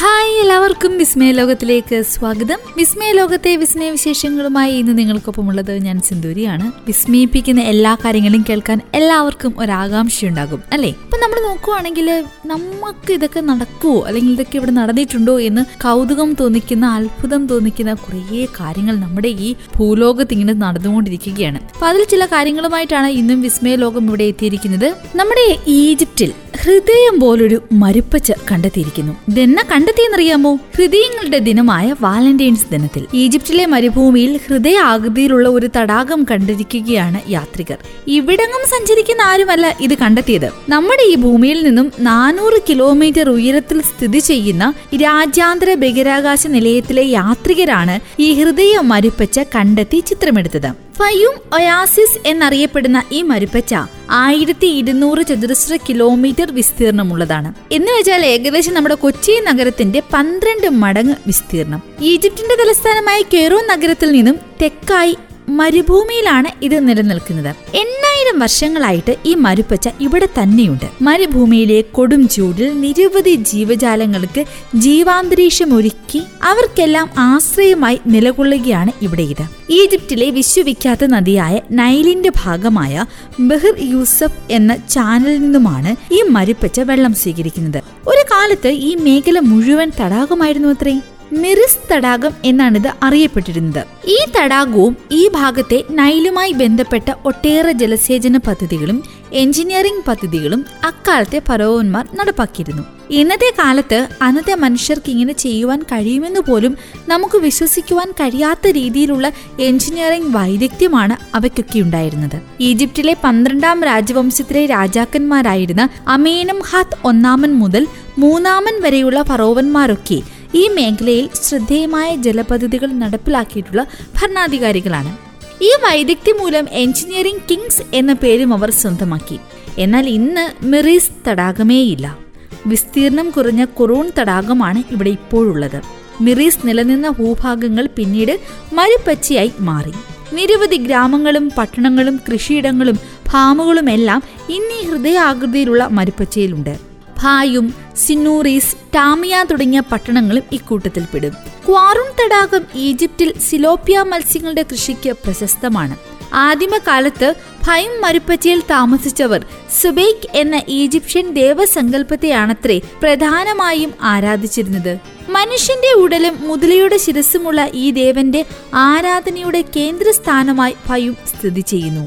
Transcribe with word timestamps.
Hi 0.00 0.32
എല്ലാവർക്കും 0.40 0.98
വിസ്മയ 1.00 1.32
ലോകത്തിലേക്ക് 1.32 2.02
സ്വാഗതം. 2.02 2.58
വിസ്മയ 2.78 3.12
ലോകത്തെ 3.12 3.56
വിസ്മയ 3.56 3.90
വിശേഷങ്ങളുമായി 3.90 4.72
ഇന്ന് 4.72 4.98
നിങ്ങൾക്കൊപ്പമുള്ളത് 4.98 5.78
ഞാൻ 5.78 6.00
സിന്ദൂരിയാണ്. 6.08 6.66
വിസ്മയിപ്പിക്കുന്ന 6.88 7.60
എല്ലാ 7.60 7.96
കാര്യങ്ങളും 8.04 8.44
കേൾക്കാൻ 8.48 8.80
എല്ലാവർക്കും 8.94 9.52
ഒരാകാംക്ഷയുണ്ടാകും 9.58 10.60
അല്ലേ? 10.72 10.88
ഇപ്പൊ 10.88 11.18
നമ്മൾ 11.18 11.38
നോക്കുവാണെങ്കിൽ 11.48 12.08
നമുക്ക് 12.46 13.12
ഇതൊക്കെ 13.12 13.40
നടക്കുമോ 13.40 14.04
അല്ലെങ്കിൽ 14.08 14.32
ഇതൊക്കെ 14.32 14.56
ഇവിടെ 14.56 14.70
നടന്നിട്ടുണ്ടോ 14.70 15.40
എന്ന് 15.40 15.64
കൗതുകം 15.84 16.32
തോന്നിക്കുന്ന 16.40 16.86
അത്ഭുതം 16.86 17.46
തോന്നിക്കുന്ന 17.46 17.94
കുറേ 17.94 18.46
കാര്യങ്ങൾ 18.60 18.96
നമ്മുടെ 18.96 19.28
ഈ 19.28 19.54
ഭൂലോകത്ത് 19.76 20.32
ഇങ്ങനെ 20.32 20.52
നടന്നുകൊണ്ടിരിക്കുകയാണ്. 20.52 21.60
അപ്പൊ 21.74 21.86
അതിൽ 21.86 22.04
ചില 22.04 22.26
കാര്യങ്ങളുമായിട്ടാണ് 22.26 23.06
ഇന്നും 23.06 23.40
വിസ്മയ 23.40 23.76
ലോകം 23.76 24.06
ഇവിടെ 24.06 24.24
എത്തിയിരിക്കുന്നത്. 24.24 24.88
നമ്മുടെ 25.16 25.46
ഈജിപ്തിൽ 25.66 26.32
ഹൃദയം 26.62 27.20
പോലൊരു 27.20 27.62
മരുപ്പച്ച 27.72 28.32
കണ്ടെത്തിയിരിക്കുന്നു. 28.52 29.12
ഇതെന്ന 29.28 29.62
കണ്ടെത്തിയെന്നറിയാമോ? 29.72 30.58
ഹൃദയങ്ങളുടെ 30.76 31.38
ദിനമായ 31.38 31.94
വാലന്റൈൻസ് 32.00 32.66
ദിനത്തിൽ 32.72 33.06
ഈജിപ്തിലെ 33.14 33.66
മരുഭൂമിയിൽ 33.66 34.40
ഹൃദയ 34.48 34.76
ആകൃതിയിലുള്ള 34.76 35.48
ഒരു 35.48 35.70
തടാകം 35.76 36.26
കണ്ടിരിക്കുകയാണ് 36.30 37.30
യാത്രികർ. 37.30 37.76
ഇവിടങ്ങും 38.06 38.68
സഞ്ചരിക്കുന്ന 38.68 39.22
ആരുമല്ല 39.22 39.76
ഇത് 39.80 39.98
കണ്ടെത്തിയത്. 39.98 40.50
നമ്മുടെ 40.68 41.02
ഈ 41.06 41.14
ഭൂമിയിൽ 41.14 41.62
നിന്നും 41.62 41.92
നാനൂറ് 42.00 42.62
കിലോമീറ്റർ 42.68 43.30
ഉയരത്തിൽ 43.30 43.80
സ്ഥിതി 43.80 44.18
ചെയ്യുന്ന 44.18 44.74
രാജ്യാന്തര 45.02 45.74
ബഹിരാകാശ 45.74 46.46
നിലയത്തിലെ 46.46 47.04
യാത്രികരാണ് 47.10 48.00
ഈ 48.18 48.32
ഹൃദയ 48.32 48.78
മരുപ്പച്ച 48.80 49.38
കണ്ടെത്തി 49.38 50.00
ചിത്രമെടുത്തത്. 50.06 50.85
ഫയും 50.98 51.34
ഒയാസിസ് 51.54 52.28
എന്നറിയപ്പെടുന്ന 52.28 53.02
ഈ 53.12 53.22
മരുപ്പച്ച 53.22 53.74
ആയിരത്തി 54.10 54.66
ഇരുന്നൂറ് 54.66 55.26
ചതുരശ്ര 55.26 55.76
കിലോമീറ്റർ 55.76 56.54
വിസ്തീർണമുള്ളതാണ്. 56.54 57.54
എന്ന് 57.72 57.92
വെച്ചാൽ 57.92 58.26
ഏകദേശം 58.26 58.74
നമ്മുടെ 58.74 58.94
കൊച്ചി 58.94 59.40
നഗരത്തിന്റെ 59.40 60.02
പന്ത്രണ്ട് 60.14 60.68
മടങ്ങ് 60.68 61.14
വിസ്തീർണം. 61.26 61.82
ഈജിപ്തിന്റെ 62.00 62.54
തലസ്ഥാനമായ 62.54 63.22
കെയ്റോ 63.22 63.60
നഗരത്തിൽ 63.60 64.10
നിന്നും 64.10 64.38
തെക്കായി 64.62 65.16
മരുഭൂമിയിലാണ് 65.48 66.64
ഇത് 66.64 66.88
നിലനിൽക്കുന്നത്. 66.88 67.56
എണ്ണായിരം 67.74 68.38
വർഷങ്ങളായിട്ട് 68.38 69.16
ഈ 69.26 69.34
മരുപ്പച്ച 69.34 69.88
ഇവിടെ 70.00 70.28
തന്നെയുണ്ട്. 70.42 70.84
മരുഭൂമിയിലെ 71.02 71.80
കൊടും 71.80 72.28
ചൂടിൽ 72.28 72.80
നിരവധി 72.80 73.34
ജീവജാലങ്ങൾക്ക് 73.34 74.44
ജീവാന്തരീക്ഷം 74.74 75.74
ഒരുക്കി 75.74 76.22
അവർക്കെല്ലാം 76.42 77.10
ആശ്രയമായി 77.18 78.00
നിലകൊള്ളുകയാണ് 78.06 78.92
ഇവിടെ 79.02 79.22
ഇത്. 79.22 79.44
ഈജിപ്തിലെ 79.70 80.30
വിശ്വവിഖ്യാത 80.30 81.04
നദിയായ 81.04 81.60
നൈലിന്റെ 81.70 82.32
ഭാഗമായ 82.44 83.06
ബഹിർ 83.40 83.74
യൂസഫ് 83.78 84.40
എന്ന 84.50 84.76
ചാനലിൽ 84.76 85.38
നിന്നുമാണ് 85.40 85.96
ഈ 86.14 86.22
മരുപ്പച്ച 86.22 86.80
വെള്ളം 86.80 87.14
സ്വീകരിക്കുന്നത്. 87.14 87.82
ഒരു 88.06 88.24
കാലത്ത് 88.30 88.68
ഈ 88.68 88.94
മേഖല 88.94 89.38
മുഴുവൻ 89.38 89.92
തടാകമായിരുന്നു 90.00 90.68
അത്രേ. 90.68 91.00
മിറിസ് 91.36 91.92
തടാകം 91.92 92.30
എന്നാണിത് 92.44 92.90
അറിയപ്പെട്ടിരുന്നത്. 93.02 93.84
ഈ 94.08 94.18
തടാകവും 94.36 94.96
ഈ 95.12 95.28
ഭാഗത്തെ 95.28 95.84
നൈലുമായി 95.90 96.52
ബന്ധപ്പെട്ട 96.52 97.12
ഒട്ടേറെ 97.24 97.72
ജലസേചന 97.72 98.36
പദ്ധതികളും 98.36 99.02
എഞ്ചിനീയറിംഗ് 99.32 100.04
പദ്ധതികളും 100.08 100.64
അക്കാലത്തെ 100.84 101.42
ഫറോവന്മാർ 101.48 102.08
നടപ്പാക്കിയിരുന്നു. 102.14 102.82
ഇന്നത്തെ 103.10 103.52
കാലത്ത് 103.58 104.08
അന്നത്തെ 104.22 104.54
മനുഷ്യർക്ക് 104.54 105.10
ഇങ്ങനെ 105.10 105.32
ചെയ്യുവാൻ 105.32 105.82
കഴിയുമെന്ന് 105.82 106.40
പോലും 106.40 106.76
നമുക്ക് 107.08 107.38
വിശ്വസിക്കുവാൻ 107.38 108.10
കഴിയാത്ത 108.10 108.66
രീതിയിലുള്ള 108.68 109.32
എഞ്ചിനീയറിംഗ് 109.60 110.36
വൈദഗ്ധ്യമാണ് 110.36 111.36
അവയ്ക്കൊക്കെ 111.36 111.80
ഉണ്ടായിരുന്നത്. 111.80 112.40
ഈജിപ്തിലെ 112.60 113.16
പന്ത്രണ്ടാം 113.24 113.84
രാജവംശത്തിലെ 113.84 114.66
രാജാക്കന്മാരായിരുന്ന 114.66 115.88
അമീനം 116.08 116.60
ഹാത്ത് 116.70 116.98
ഒന്നാമൻ 117.04 117.54
മുതൽ 117.54 117.86
മൂന്നാമൻ 118.18 118.82
വരെയുള്ള 118.82 119.22
ഫറോവന്മാരൊക്കെ 119.22 120.35
ഈ 120.54 120.68
മേഖലയിൽ 120.68 121.30
ശ്രദ്ധേയമായ 121.34 122.16
ജലപദ്ധതികൾ 122.16 122.86
നടപ്പിലാക്കിയിട്ടുള്ള 122.86 123.86
ഭരണാധികാരികളാണ്. 124.16 125.16
ഈ 125.62 125.70
വൈദഗ്ധ്യം 125.84 126.38
മൂലം 126.38 126.66
എഞ്ചിനീയറിംഗ് 126.70 127.40
കിങ്സ് 127.50 127.82
എന്ന 127.94 128.12
പേരും 128.12 128.54
അവർ 128.54 128.70
സ്വന്തമാക്കി. 128.70 129.38
എന്നാൽ 129.78 130.08
ഇന്ന് 130.08 130.64
മെറീസ് 130.64 131.28
തടാകമേയില്ല. 131.28 132.18
വിസ്തീർണം 132.66 133.30
കുറഞ്ഞ 133.30 133.64
കുറൂൺ 133.64 134.10
തടാകമാണ് 134.18 134.82
ഇവിടെ 134.90 135.10
ഇപ്പോഴുള്ളത്. 135.10 135.82
മിറീസ് 136.20 136.66
നിലനിന്ന 136.66 137.08
ഭൂഭാഗങ്ങൾ 137.08 137.88
പിന്നീട് 137.96 138.40
മരുപ്പച്ചയായി 138.72 139.52
മാറി. 139.60 139.92
നിരവധി 140.32 140.76
ഗ്രാമങ്ങളും 140.76 141.52
പട്ടണങ്ങളും 141.58 142.20
കൃഷിയിടങ്ങളും 142.32 142.98
ഫാമുകളുമെല്ലാം 143.30 144.22
ഈ 144.50 144.60
ഹൃദയാകൃതിയിലുള്ള 144.86 145.86
മരുപ്പച്ചയിലുണ്ട്. 145.86 146.95
ഭായും 147.22 147.74
സിന്നൂറീസ് 147.96 148.76
ടാമിയ 148.94 149.44
തുടങ്ങിയ 149.50 149.80
പട്ടണങ്ങളും 149.80 150.44
ഇക്കൂട്ടത്തിൽപ്പെടും 150.52 151.34
ക്വാറുൺ 151.66 152.08
തടാകം 152.20 152.64
ഈജിപ്തിൽ 152.74 153.34
സിലോപ്പിയ 153.38 153.98
മത്സ്യങ്ങളുടെ 154.02 154.62
കൃഷിക്ക് 154.62 155.12
പ്രശസ്തമാണ്. 155.24 155.96
ആദിമകാലത്ത് 156.32 157.34
ഭയം 157.64 158.00
മരുപ്പച്ചയിൽ 158.00 158.60
താമസിച്ചവർ 158.70 159.46
സുബൈക്ക് 159.82 160.36
എന്ന 160.36 160.62
ഈജിപ്ഷ്യൻ 160.68 161.34
ദേവസങ്കല്പത്തെയാണത്രേ 161.34 162.80
പ്രധാനമായും 163.02 163.92
ആരാധിച്ചിരുന്നത്. 164.02 164.98
മനുഷ്യന്റെ 165.28 165.92
ഉടലും 165.92 166.46
മുതലയുടെ 166.48 166.96
ശിരസുമുള്ള 166.96 167.70
ഈ 167.74 167.90
ദേവന്റെ 167.90 168.44
ആരാധനയുടെ 168.74 169.64
കേന്ദ്രസ്ഥാനമായി 169.76 170.74
ഭയം 170.88 171.16
സ്ഥിതി 171.30 171.60
ചെയ്യുന്നു. 171.60 172.04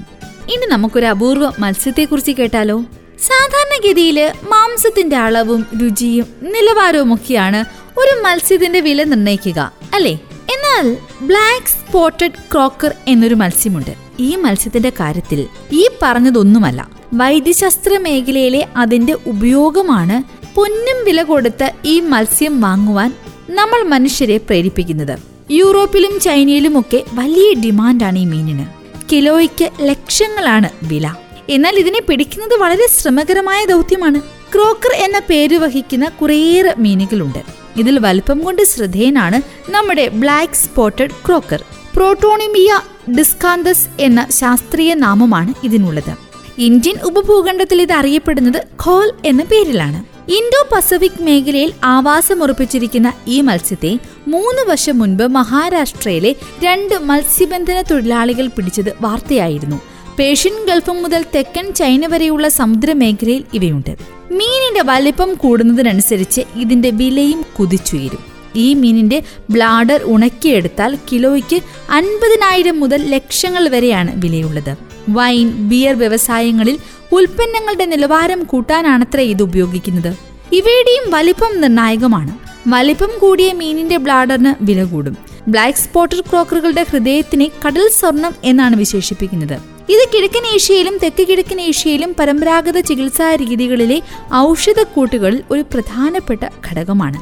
ഇനി 0.53 0.65
നമുക്കൊരു 0.65 1.05
അപൂർവ 1.05 1.51
മത്സ്യത്തെക്കുറിച്ച് 1.59 2.31
കേട്ടാലോ? 2.31 2.83
സാധാരണഗതിയിൽ 3.27 4.31
മാംസത്തിന്റെ 4.43 5.15
അളവും 5.15 5.65
രുചിയും 5.81 6.25
നിലവാരവും 6.41 7.13
ഒക്കെയാണ് 7.13 7.65
ഒരു 7.99 8.21
മത്സ്യത്തിന്റെ 8.21 8.79
വില 8.79 9.03
നിർണയിക്കുക 9.03 9.71
അല്ലേ? 9.93 10.13
എന്നാൽ 10.41 10.97
ബ്ലാക്ക് 11.21 11.67
സ്പോട്ടഡ് 11.67 12.51
ക്രോക്കർ 12.53 12.93
എന്നൊരു 13.07 13.35
മത്സ്യമുണ്ട്. 13.35 13.95
ഈ 14.19 14.35
മത്സ്യത്തിന്റെ 14.35 14.91
കാര്യത്തിൽ 14.99 15.47
ഈ 15.71 15.89
പറഞ്ഞതൊന്നുമല്ല. 16.01 16.89
വൈദ്യശാസ്ത്ര 17.13 17.97
മേഖലയിലെ 17.97 18.67
അതിന്റെ 18.77 19.13
ഉപയോഗമാണ് 19.13 20.39
പൊന്നും 20.55 21.05
വില 21.05 21.23
കൊടുത്ത് 21.23 21.71
ഈ 21.85 21.99
മത്സ്യം 21.99 22.61
വാങ്ങുവാൻ 22.61 23.13
നമ്മൾ 23.49 23.83
മനുഷ്യരെ 23.83 24.37
പ്രേരിപ്പിക്കുന്നത്. 24.37 25.19
യൂറോപ്പിലും 25.51 26.19
ചൈനയിലുമൊക്കെ 26.19 27.03
വലിയ 27.13 27.53
ഡിമാൻഡാണ് 27.53 28.19
ഈ 28.19 28.25
മീനിന്. 28.25 28.65
കിലോയ്ക്ക് 29.11 29.69
ലക്ഷങ്ങളാണ് 29.81 30.69
വില. 30.83 31.13
എന്നാൽ 31.49 31.75
ഇതിനെ 31.79 32.01
പിടിക്കുന്നത് 32.09 32.59
വളരെ 32.59 32.87
ശ്രമകരമായ 32.87 33.65
ദൗത്യമാണ്. 33.65 34.19
ക്രോക്കർ 34.53 34.93
എന്ന 34.95 35.19
പേര് 35.19 35.55
വഹിക്കുന്ന 35.55 36.09
കുറേയേറെ 36.09 36.73
മീനുകളുണ്ട്. 36.77 37.41
ഇതിൽ 37.77 37.99
വലിപ്പം 37.99 38.39
കൊണ്ട് 38.39 38.61
ശ്രദ്ധേയനാണ് 38.61 39.41
നമ്മുടെ 39.71 40.07
ബ്ലാക്ക് 40.07 40.53
സ്പോട്ടഡ് 40.53 41.15
ക്രോക്കർ. 41.27 41.63
പ്രോട്ടോണിമിയ 41.95 42.79
ഡിസ്കാന്തസ് 43.17 43.87
എന്ന 43.99 44.27
ശാസ്ത്രീയ 44.39 44.93
നാമമാണ് 44.93 45.53
ഇതിനുള്ളത്. 45.63 46.13
ഇന്ത്യൻ 46.57 46.95
ഉപഭൂഖണ്ഡത്തിൽ 47.03 47.81
ഇത് 47.81 47.93
അറിയപ്പെടുന്നത് 47.93 48.63
ഖോൽ 48.85 49.11
എന്ന 49.25 49.43
പേരിലാണ്. 49.43 49.99
ഇൻഡോ 50.31 50.67
പസഫിക് 50.71 51.21
മേഖലയിൽ 51.21 51.73
ആവാസമുറപ്പിച്ചിരിക്കുന്ന 51.83 53.13
ഈ 53.27 53.41
മത്സ്യത്തെ 53.41 53.99
മൂന്ന് 54.27 54.69
വർഷം 54.69 54.99
മുൻപ് 54.99 55.23
മഹാരാഷ്ട്രയിലെ 55.23 56.35
രണ്ട് 56.63 56.95
മത്സ്യബന്ധന 57.03 57.81
തൊഴിലാളികൾ 57.81 58.47
പിടിച്ചത് 58.47 58.93
വാർത്തയായിരുന്നു. 59.01 59.79
പേർഷ്യൻ 60.19 60.65
ഗൾഫ് 60.67 60.89
മുതൽ 60.89 61.25
തെക്കൻ 61.35 61.73
ചൈന 61.73 62.05
വരെയുള്ള 62.05 62.49
സമുദ്രമേഖലയിൽ 62.49 63.43
ഇവയുണ്ട്. 63.53 63.95
മീനിന്റെ 64.31 64.81
വലിപ്പം 64.85 65.33
കൂടുന്നതിനനുസരിച്ച് 65.33 66.41
ഇതിന്റെ 66.55 66.89
വിലയും 66.89 67.45
കുതിച്ചുയരും. 67.59 68.19
ഈ 68.55 68.73
മീനിന്റെ 68.73 69.23
ബ്ലാഡർ 69.49 69.99
ഉണക്കിയെടുത്താൽ 70.03 70.97
കിലോയ്ക്ക് 71.11 71.59
അൻപതിനായിരം 71.91 72.79
മുതൽ 72.79 73.03
ലക്ഷങ്ങൾ 73.03 73.69
വരെയാണ് 73.69 74.11
വിലയുള്ളത്. 74.15 74.75
വൈൻ 75.09 75.69
ബിയർ 75.69 75.95
വ്യവസായങ്ങളിൽ 75.95 76.77
ഉൽപ്പന്നങ്ങളുടെ 77.11 77.85
നിലവാരം 77.85 78.43
കൂട്ടാനാണത്ര 78.43 79.19
ഇത് 79.19 79.43
ഉപയോഗിക്കുന്നത്. 79.43 80.15
ഇവയുടെയും 80.51 81.11
വലിപ്പം 81.11 81.61
നിർണായകമാണ്. 81.61 82.37
വലിപ്പം 82.67 83.09
കൂടിയ 83.19 83.53
മീനിന്റെ 83.53 83.97
ബ്ലാഡറിന് 83.97 84.53
വില 84.61 84.83
കൂടും. 84.83 85.17
ബ്ലാക്ക് 85.47 85.77
സ്പോട്ടർ 85.77 86.21
ക്രോക്കറുകളുടെ 86.21 86.85
ഹൃദയത്തിനെ 86.91 87.51
കടൽ 87.65 87.89
സ്വർണം 87.99 88.35
എന്നാണ് 88.43 88.75
വിശേഷിപ്പിക്കുന്നത്. 88.75 89.78
ഇത് 89.93 90.03
കിഴക്കൻ 90.13 90.45
ഏഷ്യയിലും 90.55 90.95
തെക്ക് 91.03 91.23
കിഴക്കൻ 91.27 91.61
ഏഷ്യയിലും 91.61 92.15
പരമ്പരാഗത 92.19 92.79
ചികിത്സാ 92.79 93.35
രീതികളിലെ 93.35 94.01
ഔഷധക്കൂട്ടുകളിൽ 94.35 95.39
ഒരു 95.51 95.63
പ്രധാനപ്പെട്ട 95.73 96.43
ഘടകമാണ്. 96.67 97.19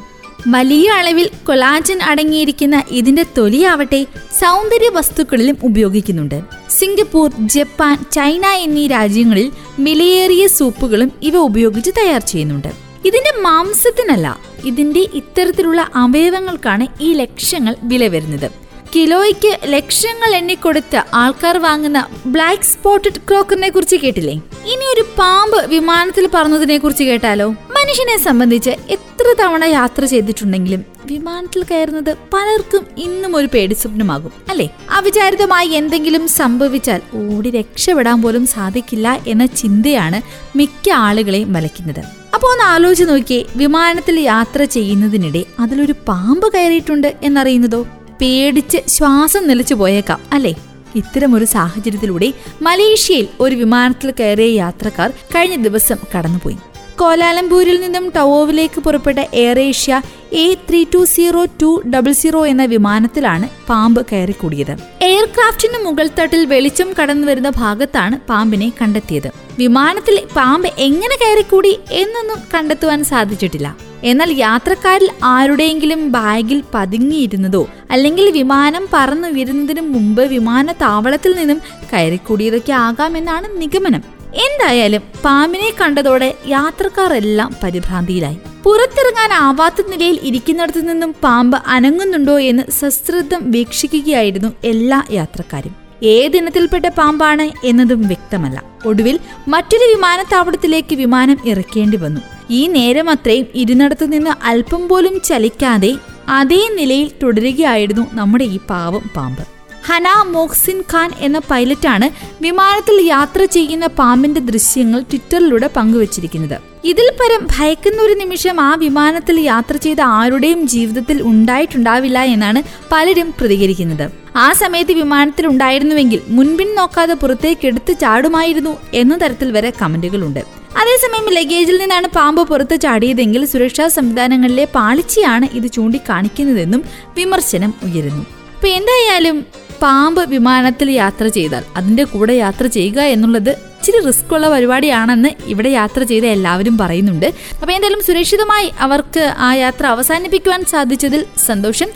വലിയ 0.47 0.87
അളവിൽ 0.89 1.29
കൊലാജൻ 1.47 1.99
അടങ്ങിയിരിക്കുന്ന 2.01 2.83
ഇതിന്റെ 2.91 3.25
തൊലിയാവട്ടെ 3.37 4.01
സൗന്ദര്യ 4.41 4.89
വസ്തുക്കളിലും 4.89 5.57
ഉപയോഗിക്കുന്നുണ്ട്. 5.63 6.39
സിംഗപ്പൂർ 6.69 7.31
ജപ്പാൻ 7.55 8.05
ചൈന 8.11 8.45
എന്നീ 8.65 8.87
രാജ്യങ്ങളിൽ 8.87 9.51
മിലയേറിയ 9.79 10.47
സൂപ്പുകളും 10.47 11.11
ഇവ 11.23 11.37
ഉപയോഗിച്ച് 11.37 11.91
തയ്യാർ 11.97 12.21
ചെയ്യുന്നുണ്ട്. 12.21 12.71
ഇതിന്റെ 13.05 13.33
മാംസത്തിനല്ല 13.41 14.27
ഇതിന്റെ 14.65 15.03
ഇത്തരത്തിലുള്ള 15.13 15.81
അവയവങ്ങൾക്കാണ് 15.95 16.87
ഈ 17.01 17.13
ലക്ഷ്യങ്ങൾ 17.13 17.75
വില 17.83 18.07
വരുന്നത് 18.07 18.66
കിലോയ്ക്ക് 18.93 19.59
ലക്ഷങ്ങൾ 19.65 20.35
എണ്ണിക്കൊടുത്ത് 20.35 21.03
ആൾക്കാർ 21.13 21.57
വാങ്ങുന്ന 21.57 22.07
ബ്ലാക്ക് 22.25 22.63
സ്പോട്ടഡ് 22.63 23.21
ക്രോക്കറിനെ 23.29 23.69
കുറിച്ച് 23.69 23.95
കേട്ടില്ലേ? 23.95 24.33
ഇനി 24.73 24.85
ഒരു 24.93 25.03
പാമ്പ് 25.19 25.65
വിമാനത്തിൽ 25.65 26.29
പറന്നതിനെ 26.33 26.77
കുറിച്ച് 26.77 27.03
കേട്ടാലോ? 27.03 27.49
മനുഷ്യനെ 27.49 28.17
സംബന്ധിച്ച് 28.17 28.69
എത്ര 28.69 29.25
തവണ 29.41 29.65
യാത്ര 29.65 30.05
ചെയ്തിട്ടുണ്ടെങ്കിലും 30.05 30.85
വിമാനത്തിൽ 31.05 31.63
കയറുന്നത് 31.63 32.17
പലർക്കും 32.33 32.85
ഇന്നും 32.97 33.35
ഒരു 33.35 33.47
പേടി 33.53 33.73
സ്വപ്നമാകും 33.73 34.31
അല്ലെ? 34.49 34.69
അവിചാരിതമായി 34.89 35.69
എന്തെങ്കിലും 35.69 36.27
സംഭവിച്ചാൽ 36.27 37.01
ഓടി 37.13 37.49
രക്ഷപ്പെടാൻ 37.49 38.21
പോലും 38.21 38.47
സാധിക്കില്ല 38.47 39.19
എന്ന 39.27 39.45
ചിന്തയാണ് 39.45 40.21
മിക്ക 40.57 40.89
ആളുകളെയും 40.89 41.53
വലയ്ക്കുന്നത്. 41.53 42.01
അപ്പോൾ 42.33 42.47
ഒന്ന് 42.51 42.63
ആലോചിച്ച് 42.63 43.05
നോക്കിയേ 43.09 43.45
വിമാനത്തിൽ 43.55 44.19
യാത്ര 44.19 44.63
ചെയ്യുന്നതിനിടെ 44.63 45.45
അതിലൊരു 45.59 45.95
പാമ്പ് 46.07 46.53
കയറിയിട്ടുണ്ട് 46.53 47.15
എന്നറിയുന്നതോ? 47.23 47.87
പേടിച്ച് 48.21 48.77
ശ്വാസം 48.87 49.47
നിലച്ചു 49.47 49.73
പോയേക്കാം 49.73 50.19
അല്ലേ? 50.33 50.55
ഇത്തരമൊരു 50.95 51.45
സാഹചര്യത്തിലൂടെ 51.45 52.33
മലേഷ്യയിൽ 52.61 53.27
ഒരു 53.39 53.55
വിമാനത്തിൽ 53.55 54.13
കയറിയ 54.19 54.55
യാത്രക്കാർ 54.55 55.09
കഴിഞ്ഞ 55.09 55.55
ദിവസം 55.55 55.95
കടന്നുപോയി. 56.15 56.57
കോലാലംപൂരിൽ 56.99 57.81
നിന്നും 57.81 58.13
ടവോവിലേക്ക് 58.15 58.81
പുറപ്പെട്ട 58.81 59.19
Air 59.33 59.59
Asia 59.59 60.01
A 60.33 60.55
three 60.69 60.85
two 60.93 61.05
zero 61.05 61.45
two 61.45 61.83
double 61.95 62.11
zero 62.11 62.45
എന്ന 62.47 62.65
വിമാനത്തിലാണ് 62.65 63.49
പാമ്പ് 63.69 64.05
കയറിക്കൂടിയത്. 64.11 64.75
എയർക്രാഫ്റ്റിന് 65.01 65.85
മുകൾ 65.85 66.09
തട്ടിൽ 66.19 66.45
വെളിച്ചം 66.45 66.93
കടന്നു 67.01 67.27
വരുന്ന 67.27 67.49
ഭാഗത്താണ് 67.49 68.19
പാമ്പിനെ 68.19 68.73
കണ്ടെത്തിയത്. 68.81 69.31
വിമാനത്തിൽ 69.57 70.21
പാമ്പ് 70.35 70.69
എങ്ങനെ 70.77 71.15
കയറിക്കൂടി 71.15 71.79
എന്നൊന്നും 71.91 72.37
കണ്ടെത്തുവാൻ 72.53 73.03
സാധിച്ചിട്ടില്ല. 73.03 73.86
എന്നാൽ 74.03 74.31
യാത്രക്കാരിൽ 74.31 75.09
ആരുടെയെങ്കിലും 75.23 76.11
ബാഗിൽ 76.11 76.63
പതുങ്ങിയിരുന്നതോ 76.73 77.67
അല്ലെങ്കിൽ 77.91 78.31
വിമാനം 78.31 78.87
പറന്നു 78.93 79.27
വരുന്നതിനു 79.27 79.81
മുമ്പ് 79.81 80.25
വിമാനത്താവളത്തിൽ 80.25 81.35
നിന്നും 81.35 81.61
കയറിക്കൂടിയതൊക്കെ 81.93 82.73
ആകാമെന്നാണ് 82.73 83.61
നിഗമനം. 83.61 84.17
എന്തായാലും 84.33 85.01
പാമ്പിനെ 85.25 85.73
കണ്ടതോടെ 85.81 86.37
യാത്രക്കാർ 86.47 87.13
എല്ലാം 87.13 87.55
പരിഭ്രാന്തിയിലായി. 87.63 88.37
പുറത്തിറങ്ങാനാവാത്ത 88.63 89.89
നിലയിൽ 89.89 90.19
ഇരിക്കുന്നിടത്തു 90.23 90.79
നിന്നും 90.79 91.15
പാമ്പ് 91.23 91.57
അനങ്ങുന്നുണ്ടോ 91.67 92.39
എന്ന് 92.39 92.63
സശ്രദ്ധം 92.71 93.51
വീക്ഷിക്കുകയായിരുന്നു 93.51 94.53
എല്ലാ 94.63 95.03
യാത്രക്കാരും. 95.11 95.87
ഏതിനത്തിൽപ്പെട്ട 96.03 96.85
പാമ്പാണ് 96.87 97.51
എന്നതും 97.63 98.01
വ്യക്തമല്ല. 98.07 98.63
ഒടുവിൽ 98.85 99.19
മറ്റൊരു 99.47 99.95
വിമാനത്താവളത്തിലേക്ക് 99.95 100.95
വിമാനം 100.95 101.37
ഇറക്കേണ്ടി 101.45 101.97
വന്നു. 101.97 102.36
ഈ 102.49 102.67
നേരം 102.67 103.09
അത്രയും 103.09 103.47
ഇരുന്നിടത്തു 103.55 104.05
നിന്ന് 104.05 104.33
അല്പം 104.43 104.87
പോലും 104.87 105.21
ചലിക്കാതെ 105.29 105.91
അതേ 106.29 106.63
നിലയിൽ 106.79 107.11
തുടരുകയായിരുന്നു 107.21 108.03
നമ്മുടെ 108.13 108.45
ഈ 108.55 108.57
പാവം 108.69 109.03
പാമ്പ്. 109.15 109.43
ഹന 109.87 110.07
മോക്സിൻ 110.31 110.83
ഖാൻ 110.91 111.09
എന്ന 111.19 111.39
പൈലറ്റാണ് 111.49 112.07
വിമാനത്തിൽ 112.41 112.97
യാത്ര 113.07 113.41
ചെയ്യുന്ന 113.45 113.87
പാമ്പിന്റെ 113.99 114.39
ദൃശ്യങ്ങൾ 114.39 114.99
ട്വിറ്ററിലൂടെ 115.01 115.67
പങ്കുവച്ചിരിക്കുന്നത്. 115.75 116.57
ഇതിൽ 116.83 117.07
പരം 117.19 117.47
ഭയക്കുന്ന 117.53 118.01
ഒരു 118.01 118.13
നിമിഷം 118.13 118.61
ആ 118.61 118.75
വിമാനത്തിൽ 118.75 119.37
യാത്ര 119.39 119.75
ചെയ്ത 119.77 120.01
ആരുടെയും 120.01 120.67
ജീവിതത്തിൽ 120.67 121.21
ഉണ്ടായിട്ടുണ്ടാവില്ല 121.21 122.19
എന്നാണ് 122.33 122.61
പലരും 122.91 123.33
പ്രതികരിക്കുന്നത്. 123.39 124.05
ആ 124.35 124.53
സമയത്ത് 124.53 124.91
വിമാനത്തിൽ 124.91 125.47
ഉണ്ടായിരുന്നുവെങ്കിൽ 125.47 126.21
മുൻപിൻ 126.27 126.75
നോക്കാതെ 126.75 127.13
പുറത്തേക്ക് 127.13 127.67
എടുത്തു 127.67 127.93
ചാടുമായിരുന്നു 127.93 128.77
എന്ന 128.93 129.17
തരത്തിൽ 129.17 129.51
വരെ 129.51 129.73
കമന്റുകളുണ്ട്. 129.81 130.43
അതേസമയം 130.81 131.27
ലഗേജിൽ 131.37 131.77
നിന്നാണ് 131.81 132.07
പാമ്പ് 132.17 132.41
പുറത്ത് 132.49 132.75
ചാടിയതെങ്കിൽ 132.85 133.43
സുരക്ഷാ 133.51 133.85
സംവിധാനങ്ങളിലെ 133.97 134.65
പാളിച്ചയാണ് 134.77 135.45
ഇത് 135.59 135.67
ചൂണ്ടിക്കാണിക്കുന്നതെന്നും 135.75 136.81
വിമർശനം 137.17 137.71
ഉയരുന്നു. 137.87 138.23
ഇപ്പൊ 138.57 138.67
എന്തായാലും 138.79 139.37
പാമ്പ് 139.81 140.21
വിമാനത്തിൽ 140.33 140.89
യാത്ര 141.01 141.25
ചെയ്താൽ 141.37 141.63
അതിന്റെ 141.79 142.03
കൂടെ 142.13 142.35
യാത്ര 142.43 142.65
ചെയ്യുക 142.77 142.99
എന്നുള്ളത് 143.15 143.51
ഇച്ചിരി 143.77 143.99
റിസ്ക് 144.07 144.31
ഉള്ള 144.35 144.45
പരിപാടിയാണെന്ന് 144.53 145.31
ഇവിടെ 145.53 145.69
യാത്ര 145.79 146.01
ചെയ്ത 146.11 146.25
എല്ലാവരും 146.35 146.75
പറയുന്നുണ്ട്. 146.77 147.27
അപ്പൊ 147.61 147.71
എന്തായാലും 147.75 148.01
സുരക്ഷിതമായി 148.07 148.69
അവർക്ക് 148.85 149.23
ആ 149.47 149.49
യാത്ര 149.63 149.85
അവസാനിപ്പിക്കുവാൻ 149.95 150.63
സാധിച്ചതിൽ 150.73 151.21
സന്തോഷം. 151.47 151.91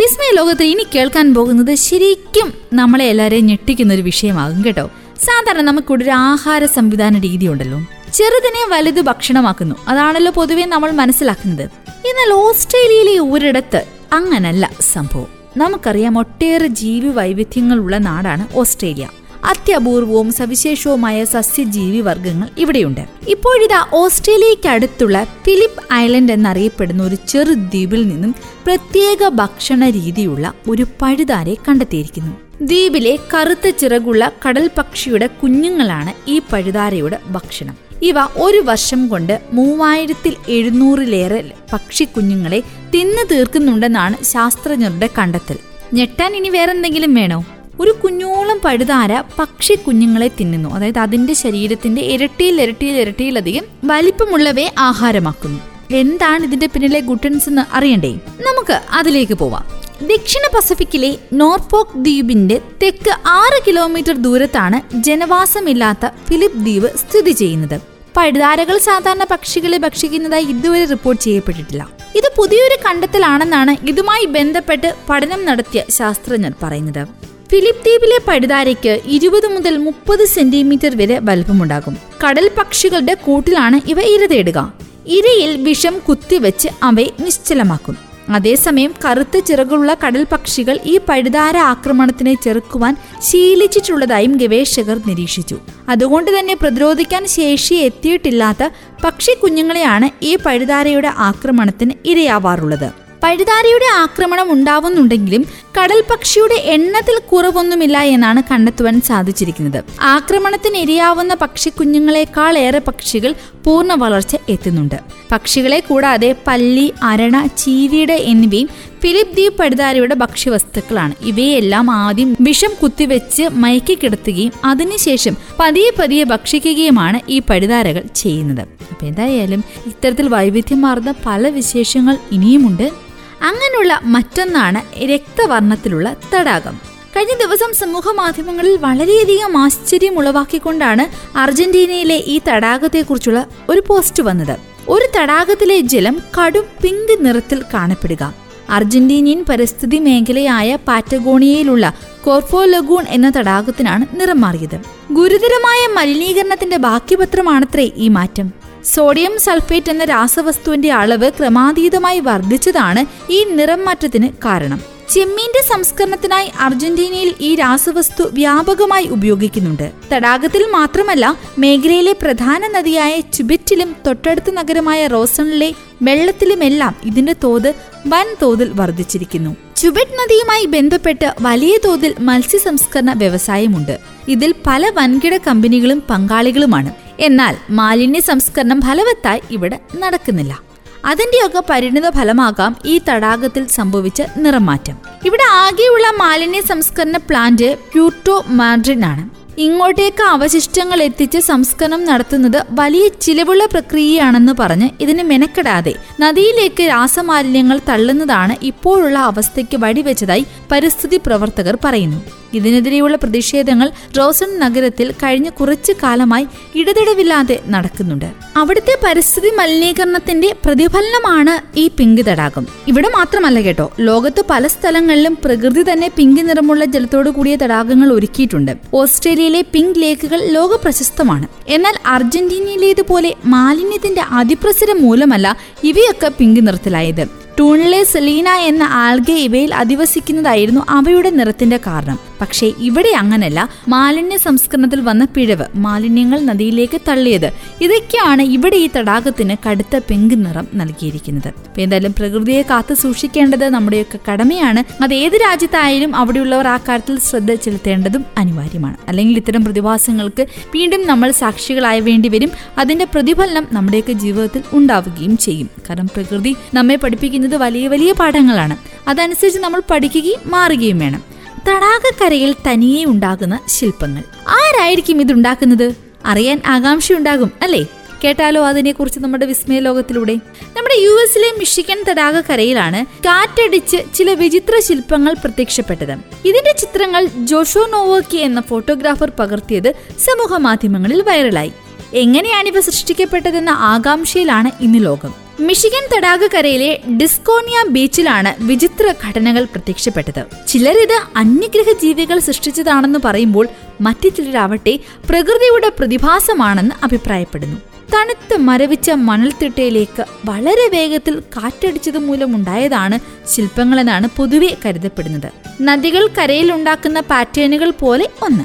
വിസ്മയ 0.00 0.30
ലോകത്ത് 0.38 0.64
ഇനി 0.72 0.86
കേൾക്കാൻ 0.94 1.26
പോകുന്നത് 1.34 1.74
ശരിക്കും 1.88 2.48
നമ്മളെ 2.80 3.04
എല്ലാവരെയും 3.12 3.46
ഞെട്ടിക്കുന്ന 3.50 3.92
ഒരു 3.98 4.06
വിഷയമാകും 4.10 4.62
കേട്ടോ. 4.64 4.86
സാധാരണ 5.26 5.62
നമുക്കിവിടെ 5.70 6.04
ഒരു 6.04 6.14
ആഹാര 6.30 6.64
സംവിധാന 6.78 7.20
രീതി 7.26 7.46
ഉണ്ടല്ലോ. 7.52 7.78
ചെറുതിനെ 8.14 8.74
വലുത് 8.74 9.00
ഭക്ഷണമാക്കുന്നു. 9.00 9.74
അതാണല്ലോ 9.88 10.32
പൊതുവെ 10.32 10.64
നമ്മൾ 10.64 10.90
മനസ്സിലാക്കുന്നത്. 10.90 11.62
എന്നാൽ 12.08 12.32
ഓസ്ട്രേലിയയിലെ 12.32 13.18
ഒരിടത്ത് 13.18 13.84
അങ്ങനല്ല 14.12 14.70
സംഭവം. 14.80 15.26
നമുക്കറിയാം 15.56 16.18
ഒട്ടേറെ 16.18 16.66
ജീവി 16.66 17.08
വൈവിധ്യങ്ങളുള്ള 17.08 17.98
നാടാണ് 17.98 18.48
ഓസ്ട്രേലിയ. 18.54 19.08
അത്യപൂർവവും 19.44 20.32
സവിശേഷവുമായ 20.32 21.24
സസ്യജീവി 21.24 22.00
വർഗങ്ങൾ 22.00 22.48
ഇവിടെയുണ്ട്. 22.58 23.00
ഇപ്പോഴിതാ 23.28 23.86
ഓസ്ട്രേലിയക്കടുത്തുള്ള 23.92 25.24
ഫിലിപ്പ് 25.24 25.92
ഐലൻഡ് 25.92 26.32
എന്നറിയപ്പെടുന്ന 26.32 27.02
ഒരു 27.02 27.16
ചെറു 27.28 27.52
ദ്വീപിൽ 27.52 28.08
നിന്നും 28.08 28.34
പ്രത്യേക 28.66 29.28
ഭക്ഷണ 29.28 29.90
രീതിയുള്ള 29.90 30.52
ഒരു 30.68 30.86
പഴുതാരെ 31.02 31.54
കണ്ടെത്തിയിരിക്കുന്നു. 31.54 32.36
ദ്വീപിലെ 32.62 33.18
കറുത്ത 33.34 33.68
ചിറകുള്ള 33.68 34.32
കടൽ 34.48 34.70
പക്ഷിയുടെ 34.78 35.26
കുഞ്ഞുങ്ങളാണ് 35.26 36.30
ഈ 36.30 36.40
പഴുതാരയുടെ 36.52 37.18
ഭക്ഷണം. 37.30 37.85
ഇവ 38.02 38.14
ഒരു 38.20 38.58
വർഷം 38.58 39.08
കൊണ്ട് 39.08 39.40
മൂവായിരത്തിൽ 39.52 40.36
എഴുന്നൂറിലേറെ 40.48 41.52
പക്ഷിക്കുഞ്ഞുങ്ങളെ 41.72 42.62
തിന്നു 42.94 43.34
തീർക്കുന്നുണ്ടെന്നാണ് 43.34 44.24
ശാസ്ത്രജ്ഞരുടെ 44.24 45.10
കണ്ടെത്തൽ. 45.18 45.56
ഞെട്ടാൻ 45.94 46.36
ഇനി 46.36 46.48
വേറെന്തെങ്കിലും 46.48 47.14
വേണോ? 47.14 47.44
ഒരു 47.80 47.90
കുഞ്ഞോളം 47.90 48.60
പഴുതാര 48.64 49.20
പക്ഷി 49.38 49.74
കുഞ്ഞുങ്ങളെ 49.74 50.30
തിന്നുന്നു. 50.40 50.68
അതായത് 50.68 50.98
അതിന്റെ 50.98 51.32
ശരീരത്തിന്റെ 51.32 52.02
ഇരട്ടിയിൽ 52.02 52.60
ഇരട്ടിയിൽ 52.60 52.94
ഇരട്ടിയിലധികം 52.94 53.64
വലിപ്പമുള്ളവയെ 53.84 54.74
ആഹാരമാക്കുന്നു. 54.78 55.60
എന്താണ് 55.90 56.44
ഇതിന്റെ 56.44 56.66
പിന്നിലെ 56.66 57.00
ഗുട്ടൻസ് 57.00 57.48
എന്ന് 57.48 57.76
അറിയണ്ടേ? 57.76 58.12
നമുക്ക് 58.14 58.80
അതിലേക്ക് 58.92 59.32
പോവാം. 59.32 59.75
ദക്ഷിണ 60.00 60.42
പസഫിക്കിലെ 60.54 61.18
നോർഫോക്ക് 61.32 61.98
ദ്വീപിന്റെ 61.98 62.60
തെക്ക് 62.82 63.12
ആറ് 63.26 63.62
കിലോമീറ്റർ 63.66 64.12
ദൂരത്താണ് 64.12 64.96
ജനവാസമില്ലാത്ത 64.96 66.06
ഫിലിപ്പ് 66.28 66.58
ദ്വീപ് 66.58 66.96
സ്ഥിതി 66.96 67.30
ചെയ്യുന്നത്. 67.30 67.80
പഴുതാരകൾ 68.16 68.78
സാധാരണ 68.78 69.24
പക്ഷികളെ 69.30 69.78
ഭക്ഷിക്കുന്നതായി 69.78 70.44
ഇതുവരെ 70.44 70.84
റിപ്പോർട്ട് 70.84 71.22
ചെയ്യപ്പെട്ടിട്ടില്ല. 71.22 71.88
ഇത് 72.16 72.32
പുതിയൊരു 72.36 72.76
കണ്ടെത്തലാണെന്നാണ് 72.86 73.88
ഇതുമായി 73.88 74.24
ബന്ധപ്പെട്ട് 74.24 74.94
പഠനം 75.10 75.44
നടത്തിയ 75.44 75.82
ശാസ്ത്രജ്ഞർ 75.90 76.54
പറയുന്നത്. 76.62 77.02
ഫിലിപ്പ് 77.50 77.84
ദ്വീപിലെ 77.84 78.18
പഴുതാരയ്ക്ക് 78.28 79.00
ഇരുപത് 79.06 79.46
മുതൽ 79.46 79.76
മുപ്പത് 79.76 80.24
സെന്റിമീറ്റർ 80.24 80.96
വരെ 80.96 81.18
വലുപ്പമുണ്ടാകും. 81.18 81.96
കടൽ 82.24 82.50
പക്ഷികളുടെ 82.58 83.14
കൂട്ടിലാണ് 83.14 83.80
ഇവ 83.88 84.00
ഇര 84.00 84.26
തേടുക. 84.26 84.72
ഇരയിൽ 85.06 85.62
വിഷം 85.62 85.98
കുത്തിവെച്ച് 86.08 86.68
അവയെ 86.82 87.10
നിശ്ചലമാക്കും. 87.20 88.05
അതേസമയം 88.30 88.94
കറുത്ത 89.04 89.38
ചിറകുള്ള 89.38 89.96
കടൽ 90.06 90.26
പക്ഷികൾ 90.32 90.78
ഈ 90.84 90.98
പഴുതാര 91.08 91.56
ആക്രമണത്തിനെ 91.56 92.34
ചെറുക്കുവാൻ 92.34 92.96
ശീലിച്ചിട്ടുള്ളതായും 93.20 94.36
ഗവേഷകർ 94.36 95.00
നിരീക്ഷിച്ചു. 95.06 95.56
അതുകൊണ്ട് 95.88 96.38
തന്നെ 96.38 96.54
പ്രതിരോധിക്കാൻ 96.54 97.26
ശേഷി 97.26 97.74
എത്തിയിട്ടില്ലാത്ത 97.74 98.68
പക്ഷി 99.04 99.34
കുഞ്ഞുങ്ങളെയാണ് 99.34 100.24
ഈ 100.24 100.36
പഴുതാരയുടെ 100.36 101.10
ആക്രമണത്തിന് 101.18 101.90
ഇരയാവാറുള്ളത്. 102.04 103.05
പഴുതാരയുടെ 103.22 103.88
ആക്രമണം 103.94 104.52
ഉണ്ടാവുന്നുണ്ടെങ്കിലും 104.52 105.46
കടൽ 105.78 106.02
പക്ഷിയുടെ 106.10 106.54
എണ്ണത്തിൽ 106.54 107.16
കുറവൊന്നുമില്ല 107.32 107.98
എന്നാണ് 107.98 108.42
കണ്ടെത്തുവാൻ 108.50 109.00
സാധിച്ചിരിക്കുന്നത്. 109.00 109.84
ആക്രമണത്തിന് 110.00 110.76
ഇരയാവുന്ന 110.76 111.34
പക്ഷിക്കുഞ്ഞുങ്ങളെക്കാൾ 111.34 112.58
ഏറെ 112.58 112.78
പക്ഷികൾ 112.78 113.34
പൂർണ 113.64 113.92
വളർച്ച 113.94 114.36
എത്തുന്നുണ്ട്. 114.48 114.98
പക്ഷികളെ 115.32 115.80
കൂടാതെ 115.80 116.36
പല്ലി 116.46 116.92
അരണ 117.02 117.46
ചീവീട് 117.46 118.12
എന്നിവയും 118.12 118.68
ഫിലിപ്പ് 119.02 119.32
ദ്വീപ് 119.32 119.58
പഴുതാരയുടെ 119.58 120.14
ഭക്ഷ്യവസ്തുക്കളാണ്. 120.14 121.14
ഇവയെല്ലാം 121.22 121.90
ആദ്യം 121.90 122.36
വിഷം 122.40 122.72
കുത്തിവെച്ച് 122.82 123.42
മയക്കി 123.52 123.94
കിടത്തുകയും 123.94 124.52
അതിനുശേഷം 124.64 125.36
പതിയെ 125.60 125.90
പതിയെ 125.98 126.24
ഭക്ഷിക്കുകയുമാണ് 126.24 127.20
ഈ 127.28 127.38
പഴുതാരകൾ 127.38 128.04
ചെയ്യുന്നത്. 128.16 128.60
അപ്പൊ 128.60 129.06
എന്തായാലും 129.06 129.64
ഇത്തരത്തിൽ 129.86 130.28
വൈവിധ്യമാർന്ന 130.28 131.14
പല 131.26 131.48
വിശേഷങ്ങൾ 131.48 132.16
ഇനിയുമുണ്ട്. 132.32 133.05
അങ്ങനെയുള്ള 133.48 134.00
മറ്റൊന്നാണ് 134.04 134.80
രക്തവർണത്തിലുള്ള 135.04 136.16
തടാകം. 136.34 136.76
കഴിഞ്ഞ 137.16 137.34
ദിവസം 137.44 137.74
സമൂഹ 137.74 138.12
മാധ്യമങ്ങളിൽ 138.12 138.76
വളരെയധികം 138.76 139.56
ആശ്ചര്യം 139.56 140.18
ഉളവാക്കിക്കൊണ്ടാണ് 140.18 141.04
അർജന്റീനയിലെ 141.38 142.16
ഈ 142.26 142.40
തടാകത്തെക്കുറിച്ചുള്ള 142.48 143.46
ഒരു 143.68 143.82
പോസ്റ്റ് 143.86 144.22
വന്നത്. 144.22 144.56
ഒരു 144.88 145.06
തടാകത്തിലെ 145.18 145.80
ജലം 145.80 146.16
കടും 146.38 146.66
പിങ്ക് 146.82 147.26
നിറത്തിൽ 147.26 147.62
കാണപ്പെടുക. 147.74 148.34
അർജന്റീനിയൻ 148.70 149.44
പരിസ്ഥിതി 149.48 149.98
മേഖലയായ 149.98 150.78
പാറ്റഗോണിയയിലുള്ള 150.88 151.94
കോർഫോ 152.24 152.64
ലഗൂൺ 152.64 153.04
എന്ന 153.08 153.32
തടാകത്തിനാണ് 153.36 154.20
നിറം 154.20 154.40
മാറിയത്. 154.40 154.78
ഗുരുതരമായ 155.12 155.82
മലിനീകരണത്തിന്റെ 155.94 156.76
ബാക്കിപത്രമാണത്രേ 156.76 157.90
ഈ 157.96 158.08
മാറ്റം. 158.08 158.65
സോഡിയം 158.94 159.38
സൾഫേറ്റ് 159.38 159.90
എന്ന 159.90 160.04
രാസവസ്തുവിന്റെ 160.04 160.92
അളവ് 160.92 161.30
ക്രമാതീതമായി 161.30 162.20
വർദ്ധിച്ചതാണ് 162.20 163.32
ഈ 163.32 163.44
നിറം 163.44 163.84
മാറ്റത്തിന് 163.84 164.28
കാരണം. 164.28 164.80
ചെമ്മീന്റെ 165.08 165.74
സംസ്കരണത്തിനായി 165.74 166.50
അർജന്റീനയിൽ 166.60 167.34
ഈ 167.40 167.54
രാസവസ്തു 167.54 168.22
വ്യാപകമായി 168.32 169.06
ഉപയോഗിക്കുന്നുണ്ട്. 169.06 169.90
തടാകത്തിൽ 170.12 170.66
മാത്രമല്ല 170.70 171.36
മേഖലയിലെ 171.58 172.12
പ്രധാന 172.12 172.66
നദിയായ 172.66 173.20
ചുബറ്റിലും 173.20 173.96
തൊട്ടടുത്ത 174.06 174.50
നഗരമായ 174.50 175.06
റോസണിലെ 175.06 175.74
വെള്ളത്തിലുമെല്ലാം 176.02 176.96
ഇതിന്റെ 177.04 177.36
തോത് 177.44 177.74
വൻ 178.08 178.36
തോതിൽ 178.42 178.70
വർദ്ധിച്ചിരിക്കുന്നു. 178.74 179.56
ചുബറ്റ് 179.76 180.14
നദിയുമായി 180.14 180.66
ബന്ധപ്പെട്ട് 180.66 181.34
വലിയ 181.40 181.78
തോതിൽ 181.84 182.14
മത്സ്യ 182.20 182.58
സംസ്കരണ 182.58 183.12
വ്യവസായമുണ്ട്. 183.16 183.98
ഇതിൽ 184.28 184.54
പല 184.66 184.90
വൻകിട 184.94 185.36
കമ്പനികളും 185.36 186.02
പങ്കാളികളുമാണ്. 186.10 187.05
എന്നാൽ 187.20 187.56
മാലിന്യ 187.70 188.20
സംസ്കരണം 188.20 188.80
ഫലവത്തായി 188.80 189.40
ഇവിടെ 189.50 189.80
നടക്കുന്നില്ല. 189.96 190.58
അതിന്റെയൊക്കെ 191.04 191.62
പരിണിത 191.70 192.10
ഫലമാകാം 192.10 192.76
ഈ 192.84 193.00
തടാകത്തിൽ 193.08 193.66
സംഭവിച്ച 193.66 194.22
നിറമാറ്റം. 194.36 194.96
ഇവിടെ 195.24 195.44
ആകെയുള്ള 195.52 196.12
മാലിന്യ 196.16 196.60
സംസ്കരണ 196.60 197.16
പ്ലാന്റ് 197.16 197.74
പ്യൂട്ടോ 197.92 198.44
മാഡ്രിൻ 198.48 199.04
ആണ്. 199.04 199.36
ഇങ്ങോട്ടേക്ക് 199.58 200.22
അവശിഷ്ടങ്ങൾ 200.22 201.02
എത്തിച്ച് 201.02 201.38
സംസ്കരണം 201.38 202.04
നടത്തുന്നത് 202.04 202.64
വലിയ 202.70 203.08
ചിലവുള്ള 203.08 203.66
പ്രക്രിയയാണെന്ന് 203.66 204.52
പറഞ്ഞ് 204.58 204.90
ഇതിന് 205.00 205.22
മെനക്കെടാതെ 205.22 205.94
നദിയിലേക്ക് 206.20 206.82
രാസമാലിന്യങ്ങൾ 206.82 207.80
തള്ളുന്നതാണ് 207.88 208.56
ഇപ്പോഴുള്ള 208.62 209.18
അവസ്ഥയ്ക്ക് 209.18 209.76
വഴിവെച്ചതായി 209.76 210.46
പരിസ്ഥിതി 210.72 211.20
പ്രവർത്തകർ 211.26 211.78
പറയുന്നു. 211.84 212.20
ഇതിനെതിരെയുള്ള 212.58 213.16
പ്രതിഷേധങ്ങൾ 213.16 213.88
റോസൺ 214.18 214.50
നഗരത്തിൽ 214.64 215.08
കഴിഞ്ഞ 215.22 215.48
കുറച്ചു 215.58 215.92
കാലമായി 216.02 216.46
ഇടതടവില്ലാതെ 216.80 217.56
നടക്കുന്നുണ്ട്. 217.74 218.28
അവിടുത്തെ 218.56 218.94
പരിസ്ഥിതി 219.04 219.50
മലിനീകരണത്തിന്റെ 219.58 220.50
പ്രതിഫലനമാണ് 220.64 221.54
ഈ 221.78 221.84
പിങ്ക് 221.98 222.22
തടാകം. 222.28 222.66
ഇവിടെ 222.92 223.08
മാത്രമല്ല 223.16 223.60
കേട്ടോ 223.60 223.86
ലോകത്ത് 224.08 224.44
പല 224.50 224.66
സ്ഥലങ്ങളിലും 224.66 225.34
പ്രകൃതി 225.44 225.84
തന്നെ 225.92 226.10
പിങ്ക് 226.16 226.42
നിറമുള്ള 226.48 226.84
ജലത്തോടു 226.94 227.30
കൂടിയ 227.30 227.56
തടാകങ്ങൾ 227.62 228.08
ഒരുക്കിയിട്ടുണ്ട്. 228.12 228.72
ഓസ്ട്രേലിയയിലെ 228.94 229.62
പിങ്ക് 229.74 230.00
ലേക്കുകൾ 230.02 230.42
ലോക 230.56 230.78
പ്രശസ്തമാണ് 230.84 231.48
എന്നാൽ 231.76 231.96
അർജന്റീനയിലേതുപോലെ 232.16 233.32
മാലിന്യത്തിന്റെ 233.54 234.22
അതിപ്രസരം 234.40 235.00
മൂലമല്ല 235.02 235.56
ഇവയൊക്കെ 235.90 236.30
പിങ്ക് 236.38 236.60
നിറത്തിലായത്. 236.66 237.45
ടൂണിലെ 237.58 238.04
സെലീന 238.04 238.48
എന്ന 238.48 238.82
ആൽഗെ 238.82 239.32
ഇവയിൽ 239.32 239.74
അധിവസിക്കുന്നതായിരുന്നു 239.74 240.80
അവയുടെ 240.88 241.30
നിറത്തിന്റെ 241.30 241.76
കാരണം. 241.76 242.18
പക്ഷേ 242.40 242.72
ഇവിടെ 242.78 243.08
അങ്ങനല്ല. 243.08 243.68
മാലിന്യ 243.88 244.36
സംസ്കരണത്തിൽ 244.36 245.00
വന്ന 245.00 245.24
പിഴവ് 245.24 245.64
മാലിന്യങ്ങൾ 245.74 246.40
നദിയിലേക്ക് 246.40 247.00
തള്ളിയത്. 247.08 247.52
ഇതൊക്കെയാണ് 247.80 248.42
ഇവിടെ 248.42 248.76
ഈ 248.76 248.88
തടാകത്തിന് 248.96 249.56
കടുത്ത 249.68 250.00
പെങ്ക് 250.10 250.46
നിറം 250.46 250.66
നൽകിയിരിക്കുന്നത്. 250.74 251.52
എന്തായാലും 251.78 252.14
പ്രകൃതിയെ 252.18 252.62
കാത്തു 252.62 252.94
സൂക്ഷിക്കേണ്ടത് 252.94 253.68
നമ്മുടെയൊക്കെ 253.68 254.18
കടമയാണ്. 254.30 255.02
അത് 255.02 255.14
ഏത് 255.14 255.32
രാജ്യത്തായാലും 255.32 256.16
അവിടെയുള്ളവർ 256.16 256.68
ആ 256.68 256.76
കാര്യത്തിൽ 256.76 257.18
ശ്രദ്ധ 257.18 257.54
ചെലുത്തേണ്ടതും 257.54 258.24
അനിവാര്യമാണ്. 258.38 258.96
അല്ലെങ്കിൽ 259.08 259.36
ഇത്തരം 259.36 259.64
പ്രതിഭാസങ്ങൾക്ക് 259.64 260.46
വീണ്ടും 260.74 261.06
നമ്മൾ 261.06 261.30
സാക്ഷികളായ 261.30 262.00
വേണ്ടി 262.00 262.28
വരും. 262.28 262.50
അതിന്റെ 262.78 263.04
പ്രതിഫലനം 263.04 263.66
നമ്മുടെയൊക്കെ 263.72 264.12
ജീവിതത്തിൽ 264.12 264.62
ഉണ്ടാവുകയും 264.72 265.36
ചെയ്യും. 265.36 265.70
കാരണം 265.90 266.06
പ്രകൃതി 266.06 266.56
നമ്മെ 266.74 266.96
പഠിപ്പിക്കുന്നത് 266.96 267.45
വലിയ 267.54 267.88
വലിയ 267.88 268.12
പാഠങ്ങളാണ്. 268.12 268.76
അതനുസരിച്ച് 269.08 269.58
നമ്മൾ 269.58 269.82
പഠിക്കുകയും 269.90 270.50
മാറുകയും 270.50 270.98
വേണം. 270.98 271.24
തടാകക്കരയിൽ 271.68 272.54
തനിയെ 272.66 273.04
ഉണ്ടാകുന്ന 273.04 273.60
ശില്പങ്ങൾ. 273.68 274.22
ആരായിരിക്കും 274.48 275.20
ഇതുണ്ടാക്കുന്നത്? 275.20 275.94
അറിയാൻ 276.26 276.60
ആകാംക്ഷയുണ്ടാകും 276.66 277.52
അല്ലേ? 277.62 277.86
കേട്ടാലോ 278.24 278.66
അതിനെക്കുറിച്ച് 278.66 279.20
നമ്മുടെ 279.20 279.46
വിസ്മയ 279.46 279.78
ലോകത്തിലൂടെ? 279.78 280.34
നമ്മുടെ 280.76 280.94
യു 280.98 281.10
എസിലെ 281.10 281.58
മിഷിക്കൻ 281.58 282.04
തടാകക്കരയിലാണ് 282.10 283.06
കാറ്റടിച്ച് 283.06 283.96
ചില 284.14 284.30
വിചിത്ര 284.30 284.80
ശില്പങ്ങൾ 284.80 285.32
പ്രത്യക്ഷപ്പെട്ടത്. 285.32 286.12
ഇതിന്റെ 286.44 286.74
ചിത്രങ്ങൾ 286.78 287.28
ജോഷോ 287.44 287.86
നോവോക്കി 287.86 288.36
എന്ന 288.36 288.60
ഫോട്ടോഗ്രാഫർ 288.60 289.32
പകർത്തിയത് 289.38 289.92
സമൂഹ 290.24 290.56
മാധ്യമങ്ങളിൽ 290.56 291.22
വൈറലായി 291.22 291.72
എങ്ങനെയാണിവ 292.14 292.80
സൃഷ്ടിക്കപ്പെട്ടതെന്ന 292.80 293.70
ആകാംക്ഷയിലാണ് 293.70 294.70
ഇന്ന് 294.80 295.04
ലോകം. 295.04 295.45
മിഷിഗൻ 295.60 296.16
തടാകക്കരയിലെ 296.16 297.00
ഡിസ്കോണിയ 297.20 297.88
ബീച്ചിലാണ് 297.88 298.54
വിചിത്ര 298.60 299.14
ഘടനകൾ 299.28 299.64
പ്രത്യക്ഷപ്പെട്ടത്. 299.64 300.66
ചിലരിത് 300.68 301.20
അന്യഗ്രഹ 301.36 301.92
ജീവികൾ 301.92 302.38
സൃഷ്ടിച്ചതാണെന്ന് 302.38 303.18
പറയുമ്പോൾ 303.24 303.68
മറ്റു 304.00 304.28
ചിലരാവട്ടെ 304.28 304.98
പ്രകൃതിയുടെ 305.30 305.88
പ്രതിഭാസമാണെന്ന് 305.98 306.94
അഭിപ്രായപ്പെടുന്നു. 307.04 307.76
തണുത്ത് 308.14 308.56
മരവിച്ച 308.56 309.10
മണൽത്തിട്ടയിലേക്ക് 309.10 310.24
വളരെ 310.44 310.88
വേഗത്തിൽ 310.88 311.40
കാറ്റടിച്ചത് 311.40 312.18
മൂലമുണ്ടായതാണ് 312.18 313.18
ശില്പങ്ങളെന്നാണ് 313.54 314.28
പൊതുവെ 314.36 314.76
കരുതപ്പെടുന്നത്. 314.86 315.50
നദികൾ 315.82 316.26
കരയിൽ 316.26 316.72
ഉണ്ടാക്കുന്ന 316.72 317.20
പാറ്റേണുകൾ 317.20 317.90
പോലെ 317.90 318.28
ഒന്ന്. 318.42 318.64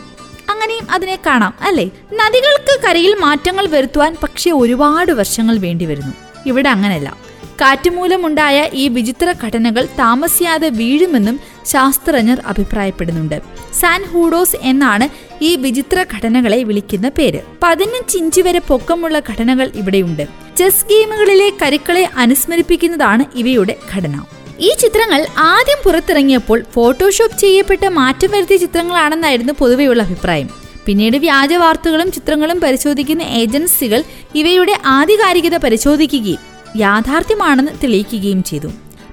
അങ്ങനെയും 0.51 0.91
അതിനെ 0.91 1.19
കാണാം 1.25 1.53
അല്ലേ? 1.61 1.85
നദികൾക്ക് 2.13 2.79
കരയിൽ 2.87 3.15
മാറ്റങ്ങൾ 3.19 3.67
വരുത്തുവാൻ 3.67 4.17
പക്ഷേ 4.23 4.51
ഒരുപാട് 4.51 5.11
വർഷങ്ങൾ 5.11 5.57
വേണ്ടിവരുന്നു. 5.57 6.30
ഇവിടെ 6.45 6.69
അങ്ങനെയല്ല. 6.69 7.17
കാറ്റുമൂലമുണ്ടായ 7.61 8.69
ഈ 8.73 8.87
വിചിത്ര 8.87 9.33
ഘടനകൾ 9.43 9.85
താമസിയാതെ 9.85 10.69
വീഴുമെന്നും 10.69 11.39
ശാസ്ത്രജ്ഞർ 11.65 12.41
അഭിപ്രായപ്പെടുന്നുണ്ട്. 12.45 13.41
സാൻ 13.79 14.03
ഹൂഡോസ് 14.03 14.55
എന്നാണ് 14.61 15.09
ഈ 15.43 15.55
വിചിത്ര 15.55 16.05
ഘടനകളെ 16.15 16.63
വിളിക്കുന്ന 16.63 17.09
പേര്. 17.09 17.39
പതിനഞ്ച് 17.63 18.17
ഇഞ്ച് 18.17 18.41
വരെ 18.41 18.59
പൊക്കമുള്ള 18.59 19.19
ഘടനകൾ 19.19 19.71
ഇവിടെയുണ്ട്. 19.75 20.27
ചെസ് 20.57 20.85
ഗെയിമുകളിലെ 20.85 21.51
കരുക്കളെ 21.61 22.09
അനുസ്മരിപ്പിക്കുന്നതാണ് 22.17 23.25
ഇവയുടെ 23.35 23.75
ഘടന. 23.95 24.21
ഈ 24.59 24.75
ചിത്രങ്ങൾ 24.79 25.25
ആദ്യം 25.37 25.77
പുറത്തിറങ്ങിയപ്പോൾ 25.83 26.63
ഫോട്ടോഷോപ്പ് 26.73 27.37
ചെയ്യപ്പെട്ട 27.37 27.85
മാറ്റം 27.85 28.31
വരുത്തിയ 28.31 28.57
ചിത്രങ്ങളാണെന്നായിരുന്നു 28.57 29.53
പൊതുവെയുള്ള 29.59 30.03
അഭിപ്രായം. 30.03 30.60
പിന്നീട് 30.85 31.17
വ്യാജ 31.17 31.53
വാർത്തകളും 31.53 32.11
ചിത്രങ്ങളും 32.11 32.59
പരിശോധിക്കുന്ന 32.59 33.21
ഏജൻസികൾ 33.21 34.03
ഇവയുടെ 34.35 34.77
ആധികാരികത 34.85 35.57
പരിശോധിക്കുകയും 35.57 36.51
യാഥാർത്ഥ്യമാണെന്ന് 36.77 37.71
തെളിയിക്കുകയും 37.83 38.43
ചെയ്തു. 38.43 38.67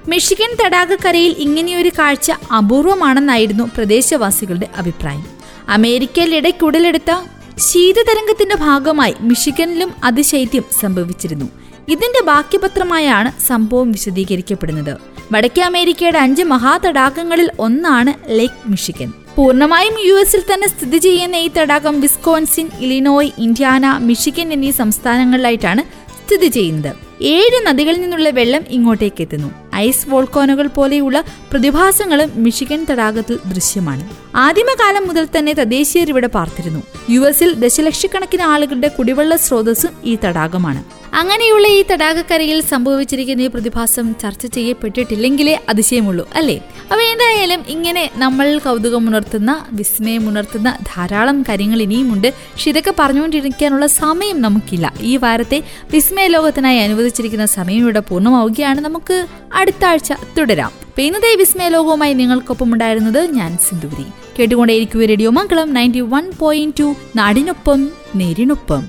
മെഷിക്കൻ 0.07 0.65
തടാകക്കരയിൽ 0.65 1.35
ഇങ്ങനെയൊരു 1.37 1.89
കാഴ്ച 1.89 2.31
അപൂർവമാണെന്നായിരുന്നു 2.57 3.63
പ്രദേശവാസികളുടെ 3.63 4.67
അഭിപ്രായം. 4.75 5.25
അമേരിക്കയിൽ 5.69 6.35
ഇടയ്ക്കുടലെടുത്ത 6.35 7.23
ശീതതരംഗത്തിന്റെ 7.59 8.55
ഭാഗമായി 8.55 9.13
മിഷിഗനിലും 9.21 9.91
അതിശൈത്യം 10.03 10.63
സംഭവിച്ചിരുന്നു. 10.81 11.45
ഇതിന്റെ 11.89 12.23
ബാക്കിപത്രമായാണ് 12.23 13.41
സംഭവം 13.47 13.91
വിശദീകരിക്കപ്പെടുന്നത്. 13.91 14.97
വടക്കേ 15.31 15.61
അമേരിക്കയുടെ 15.61 16.19
അഞ്ച് 16.19 16.43
മഹാതടാകങ്ങളിൽ 16.43 17.51
ഒന്നാണ് 17.59 18.13
ലേക്ക് 18.27 18.69
മിഷിഗൻ. 18.69 19.13
പൂർണമായും 19.39 19.93
യു 20.05 20.13
എസിൽ 20.13 20.41
തന്നെ 20.47 20.67
സ്ഥിതി 20.67 20.97
ചെയ്യുന്ന 20.97 21.35
ഈ 21.43 21.49
തടാകം 21.57 21.99
വിസ്കോൺസിൻ 22.01 22.67
ഇലിനോയ് 22.85 23.29
ഇന്ത്യാന 23.45 23.85
മിഷിഗൻ 24.07 24.47
എന്നീ 24.55 24.71
സംസ്ഥാനങ്ങളിലായിട്ടാണ് 24.71 25.83
സ്ഥിതി 26.17 26.47
ചെയ്യുന്നത്. 26.47 26.97
ഏഴ് 27.21 27.59
നദികളിൽ 27.67 28.01
നിന്നുള്ള 28.01 28.29
വെള്ളം 28.29 28.63
ഇങ്ങോട്ടേക്ക് 28.69 29.21
എത്തുന്നു. 29.21 29.49
ഐസ് 29.75 30.09
വോൾക്കോനുകൾ 30.09 30.67
പോലെയുള്ള 30.67 31.23
പ്രതിഭാസങ്ങളും 31.51 32.29
മിഷിഗൻ 32.35 32.85
തടാകത്തിൽ 32.91 33.39
ദൃശ്യമാണ്. 33.53 34.03
ആദിമകാലം 34.35 35.07
മുതൽ 35.07 35.27
തന്നെ 35.37 35.53
തദ്ദേശീയർ 35.53 36.09
ഇവിടെ 36.09 36.27
പാർത്തിരുന്നു. 36.27 36.83
യു 37.09 37.21
എസിൽ 37.21 37.53
ദശലക്ഷക്കണക്കിന് 37.65 38.41
ആളുകളുടെ 38.41 38.87
കുടിവെള്ള 38.87 39.35
സ്രോതസ്സും 39.35 39.95
ഈ 40.03 40.17
തടാകമാണ്. 40.25 40.83
അങ്ങനെയുള്ള 41.13 41.67
ഈ 41.67 41.83
തടാകക്കരയിൽ 41.91 42.61
സംഭവിച്ചിരിക്കുന്ന 42.61 43.41
ഈ 43.41 43.47
പ്രതിഭാസം 43.47 44.15
ചർച്ച 44.15 44.45
ചെയ്യപ്പെട്ടിട്ടില്ലെങ്കിലേ 44.45 45.59
അതിശയമുള്ളൂ 45.69 46.29
അല്ലേ? 46.35 46.57
അപ്പൊ 46.83 47.01
എന്തായാലും 47.01 47.63
ഇങ്ങനെ 47.67 48.11
നമ്മൾ 48.15 48.57
കൗതുകമുണർത്തുന്ന 48.57 49.65
വിസ്മയമുണർത്തുന്ന 49.71 50.77
ധാരാളം 50.95 51.41
കാര്യങ്ങൾ 51.41 51.81
ഇനിയുമുണ്ട്. 51.81 52.27
പക്ഷെ 52.27 52.69
ഇതൊക്കെ 52.69 52.93
പറഞ്ഞുകൊണ്ടിരിക്കാനുള്ള 52.99 53.87
സമയം 53.87 54.41
നമുക്കില്ല. 54.41 54.93
ഈ 55.01 55.17
വാരത്തെ 55.17 55.63
വിസ്മയ 55.91 56.27
ലോകത്തിനായി 56.27 56.77
അനുവദിച്ചിരിക്കുന്ന 56.77 57.45
സമയം 57.45 57.79
ഇവിടെ 57.79 57.99
പൂർണമാവുകയാണ്. 57.99 58.81
നമുക്ക് 58.81 59.27
അടുത്ത 59.53 59.85
ആഴ്ച 59.85 60.13
തുടരാം. 60.37 60.71
അപ്പൊ 60.87 61.01
ഇന്നത്തെ 61.01 61.35
വിസ്മയ 61.35 61.67
ലോകവുമായി 61.67 62.13
നിങ്ങൾക്കൊപ്പം 62.13 62.73
ഉണ്ടായിരുന്നത് 62.73 63.31
ഞാൻ 63.31 63.57
Sinduri 63.57 64.05
കേട്ടുകൊണ്ടേയിരിക്കും 64.39 65.05
radio 65.05 65.29
Mangalam 65.29 65.73
ninety 65.73 65.99
one 65.99 66.31
point 66.39 66.75
two 66.79 66.95
നാടിനൊപ്പം 67.15 67.89
നേരിനൊപ്പം. 68.15 68.87